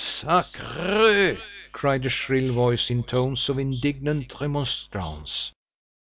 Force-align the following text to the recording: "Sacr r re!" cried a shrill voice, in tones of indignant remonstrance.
"Sacr 0.03 0.63
r 0.63 1.01
re!" 1.11 1.39
cried 1.73 2.07
a 2.07 2.09
shrill 2.09 2.51
voice, 2.55 2.89
in 2.89 3.03
tones 3.03 3.47
of 3.49 3.59
indignant 3.59 4.33
remonstrance. 4.41 5.51